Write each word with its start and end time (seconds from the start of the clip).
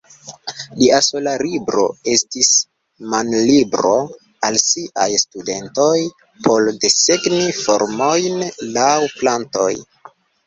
Lia 0.77 0.99
sola 1.07 1.33
libro 1.41 1.83
estis 2.13 2.47
manlibro 3.13 3.91
al 4.49 4.57
siaj 4.63 5.07
studentoj 5.25 5.93
por 6.47 6.67
desegni 6.87 7.53
formojn 7.59 8.41
laŭ 8.79 8.91
plantoj. 9.21 9.71